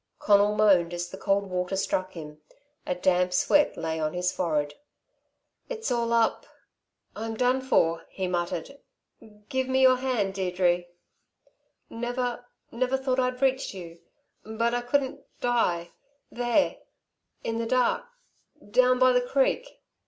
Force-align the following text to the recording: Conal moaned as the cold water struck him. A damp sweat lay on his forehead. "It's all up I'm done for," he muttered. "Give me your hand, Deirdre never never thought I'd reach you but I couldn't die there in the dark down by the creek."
Conal 0.17 0.55
moaned 0.55 0.95
as 0.95 1.09
the 1.11 1.15
cold 1.19 1.47
water 1.51 1.75
struck 1.75 2.13
him. 2.13 2.41
A 2.87 2.95
damp 2.95 3.33
sweat 3.33 3.77
lay 3.77 3.99
on 3.99 4.15
his 4.15 4.31
forehead. 4.31 4.73
"It's 5.69 5.91
all 5.91 6.11
up 6.11 6.47
I'm 7.15 7.35
done 7.37 7.61
for," 7.61 8.07
he 8.09 8.27
muttered. 8.27 8.79
"Give 9.49 9.67
me 9.67 9.83
your 9.83 9.97
hand, 9.97 10.33
Deirdre 10.33 10.85
never 11.87 12.47
never 12.71 12.97
thought 12.97 13.19
I'd 13.19 13.43
reach 13.43 13.75
you 13.75 13.99
but 14.43 14.73
I 14.73 14.81
couldn't 14.81 15.21
die 15.39 15.91
there 16.31 16.77
in 17.43 17.59
the 17.59 17.67
dark 17.67 18.05
down 18.71 18.97
by 18.97 19.11
the 19.11 19.21
creek." 19.21 19.83